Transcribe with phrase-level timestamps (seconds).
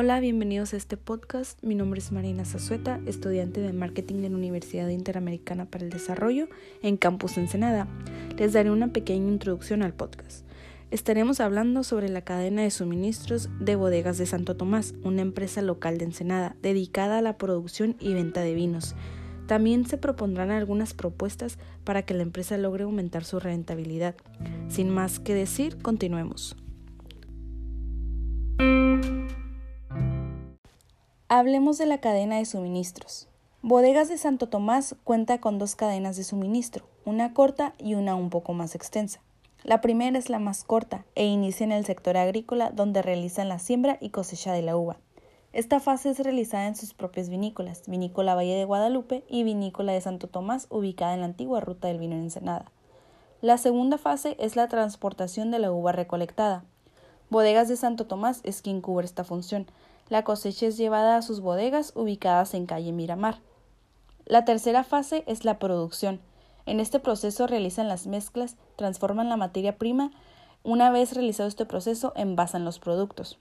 [0.00, 1.60] Hola, bienvenidos a este podcast.
[1.60, 6.46] Mi nombre es Marina Zazueta, estudiante de marketing en la Universidad Interamericana para el Desarrollo
[6.84, 7.88] en Campus Ensenada.
[8.36, 10.46] Les daré una pequeña introducción al podcast.
[10.92, 15.98] Estaremos hablando sobre la cadena de suministros de bodegas de Santo Tomás, una empresa local
[15.98, 18.94] de Ensenada dedicada a la producción y venta de vinos.
[19.48, 24.14] También se propondrán algunas propuestas para que la empresa logre aumentar su rentabilidad.
[24.68, 26.54] Sin más que decir, continuemos.
[31.38, 33.28] Hablemos de la cadena de suministros.
[33.62, 38.28] Bodegas de Santo Tomás cuenta con dos cadenas de suministro, una corta y una un
[38.28, 39.20] poco más extensa.
[39.62, 43.60] La primera es la más corta e inicia en el sector agrícola donde realizan la
[43.60, 44.96] siembra y cosecha de la uva.
[45.52, 50.00] Esta fase es realizada en sus propias vinícolas, Vinícola Valle de Guadalupe y Vinícola de
[50.00, 52.72] Santo Tomás, ubicada en la antigua ruta del vino en Ensenada.
[53.42, 56.64] La segunda fase es la transportación de la uva recolectada.
[57.30, 59.68] Bodegas de Santo Tomás es quien cubre esta función,
[60.08, 63.40] la cosecha es llevada a sus bodegas ubicadas en calle Miramar.
[64.24, 66.20] La tercera fase es la producción.
[66.66, 70.10] En este proceso realizan las mezclas, transforman la materia prima.
[70.62, 73.38] Una vez realizado este proceso, envasan los productos.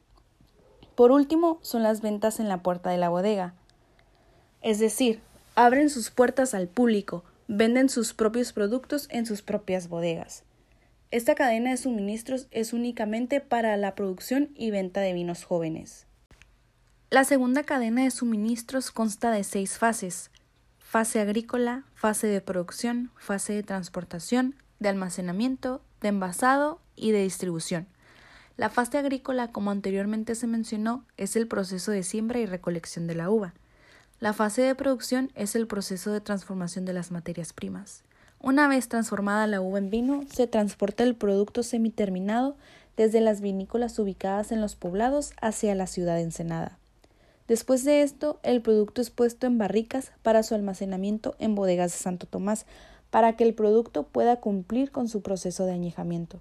[0.95, 3.53] Por último, son las ventas en la puerta de la bodega.
[4.61, 5.21] Es decir,
[5.55, 10.43] abren sus puertas al público, venden sus propios productos en sus propias bodegas.
[11.11, 16.07] Esta cadena de suministros es únicamente para la producción y venta de vinos jóvenes.
[17.09, 20.29] La segunda cadena de suministros consta de seis fases.
[20.77, 27.87] Fase agrícola, fase de producción, fase de transportación, de almacenamiento, de envasado y de distribución.
[28.57, 33.15] La fase agrícola, como anteriormente se mencionó, es el proceso de siembra y recolección de
[33.15, 33.53] la uva.
[34.19, 38.03] La fase de producción es el proceso de transformación de las materias primas.
[38.41, 42.57] Una vez transformada la uva en vino, se transporta el producto semiterminado
[42.97, 46.77] desde las vinícolas ubicadas en los poblados hacia la ciudad Ensenada.
[47.47, 51.97] Después de esto, el producto es puesto en barricas para su almacenamiento en bodegas de
[51.97, 52.65] Santo Tomás,
[53.09, 56.39] para que el producto pueda cumplir con su proceso de añejamiento.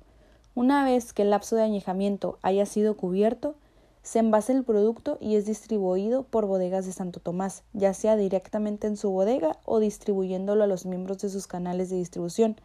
[0.56, 3.54] Una vez que el lapso de añejamiento haya sido cubierto,
[4.02, 8.86] se envase el producto y es distribuido por bodegas de Santo Tomás, ya sea directamente
[8.86, 12.56] en su bodega o distribuyéndolo a los miembros de sus canales de distribución,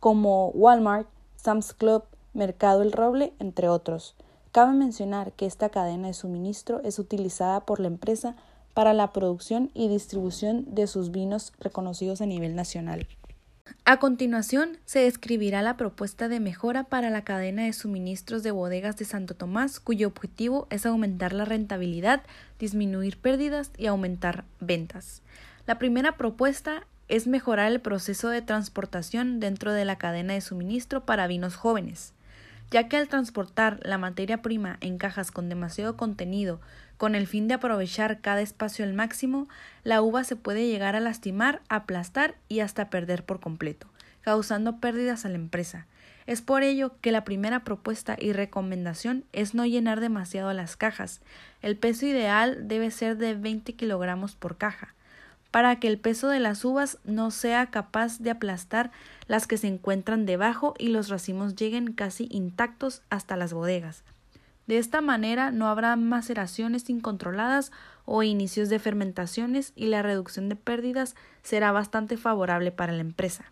[0.00, 2.04] como Walmart, Sam's Club,
[2.34, 4.14] Mercado El Roble, entre otros.
[4.52, 8.36] Cabe mencionar que esta cadena de suministro es utilizada por la empresa
[8.74, 13.08] para la producción y distribución de sus vinos reconocidos a nivel nacional.
[13.86, 18.98] A continuación, se describirá la propuesta de mejora para la cadena de suministros de bodegas
[18.98, 22.22] de Santo Tomás, cuyo objetivo es aumentar la rentabilidad,
[22.58, 25.22] disminuir pérdidas y aumentar ventas.
[25.66, 31.06] La primera propuesta es mejorar el proceso de transportación dentro de la cadena de suministro
[31.06, 32.12] para vinos jóvenes
[32.72, 36.60] ya que al transportar la materia prima en cajas con demasiado contenido
[36.96, 39.48] con el fin de aprovechar cada espacio al máximo,
[39.84, 43.88] la uva se puede llegar a lastimar, aplastar y hasta perder por completo,
[44.22, 45.86] causando pérdidas a la empresa.
[46.26, 51.20] Es por ello que la primera propuesta y recomendación es no llenar demasiado las cajas.
[51.60, 54.94] El peso ideal debe ser de 20 kilogramos por caja
[55.52, 58.90] para que el peso de las uvas no sea capaz de aplastar
[59.28, 64.02] las que se encuentran debajo y los racimos lleguen casi intactos hasta las bodegas.
[64.66, 67.70] De esta manera no habrá maceraciones incontroladas
[68.06, 73.44] o inicios de fermentaciones y la reducción de pérdidas será bastante favorable para la empresa.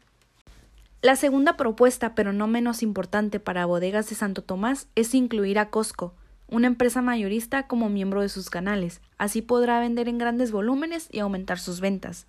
[1.03, 5.71] La segunda propuesta, pero no menos importante para bodegas de Santo Tomás, es incluir a
[5.71, 6.15] Costco,
[6.51, 9.01] una empresa mayorista como miembro de sus canales.
[9.19, 12.27] Así podrá vender en grandes volúmenes y aumentar sus ventas.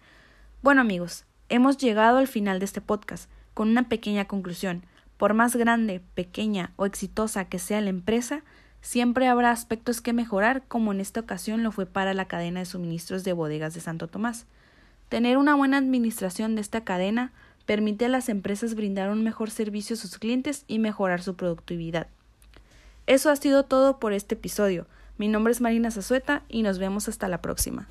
[0.62, 4.84] Bueno amigos, hemos llegado al final de este podcast con una pequeña conclusión.
[5.18, 8.44] Por más grande, pequeña o exitosa que sea la empresa,
[8.82, 12.66] siempre habrá aspectos que mejorar, como en esta ocasión lo fue para la cadena de
[12.66, 14.46] suministros de bodegas de Santo Tomás.
[15.10, 17.34] Tener una buena administración de esta cadena
[17.66, 22.08] permite a las empresas brindar un mejor servicio a sus clientes y mejorar su productividad.
[23.12, 24.88] Eso ha sido todo por este episodio.
[25.18, 27.90] Mi nombre es Marina Zazueta y nos vemos hasta la próxima.